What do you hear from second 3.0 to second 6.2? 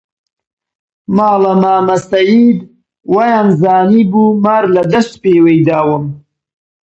وەیانزانیبوو مار لە دەشت پێوەی داوم